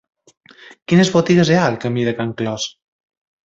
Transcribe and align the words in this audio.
Quines 0.93 1.11
botigues 1.17 1.53
hi 1.53 1.59
ha 1.59 1.67
al 1.75 1.79
camí 1.87 2.09
de 2.11 2.17
Can 2.23 2.35
Clos? 2.43 2.69